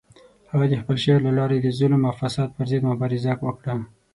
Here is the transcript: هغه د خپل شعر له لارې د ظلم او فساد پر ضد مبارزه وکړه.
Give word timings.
هغه 0.51 0.65
د 0.69 0.73
خپل 0.81 0.95
شعر 1.03 1.19
له 1.27 1.31
لارې 1.39 1.57
د 1.61 1.67
ظلم 1.79 2.01
او 2.09 2.13
فساد 2.21 2.49
پر 2.55 2.65
ضد 2.71 2.81
مبارزه 2.89 3.33
وکړه. 3.45 3.75